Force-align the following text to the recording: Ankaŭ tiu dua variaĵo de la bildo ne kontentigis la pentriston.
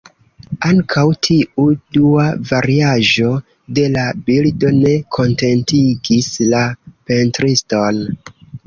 Ankaŭ 0.69 1.03
tiu 1.27 1.65
dua 1.97 2.25
variaĵo 2.53 3.29
de 3.79 3.87
la 3.99 4.09
bildo 4.31 4.75
ne 4.81 4.97
kontentigis 5.19 6.35
la 6.55 6.65
pentriston. 6.93 8.07